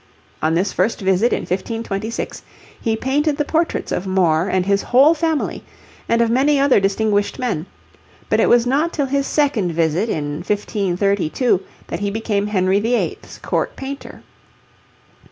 [0.41, 2.41] On this first visit in 1526,
[2.81, 5.63] he painted the portraits of More and his whole family,
[6.09, 7.67] and of many other distinguished men;
[8.27, 13.37] but it was not till his second visit in 1532 that he became Henry VIII.'s
[13.43, 14.23] court painter.